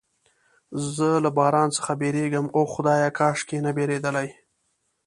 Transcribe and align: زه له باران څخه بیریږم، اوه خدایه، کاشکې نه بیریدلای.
زه 0.95 1.07
له 1.23 1.29
باران 1.37 1.69
څخه 1.77 1.91
بیریږم، 2.01 2.45
اوه 2.55 2.69
خدایه، 2.73 3.09
کاشکې 3.19 3.57
نه 3.65 3.71
بیریدلای. 3.77 4.29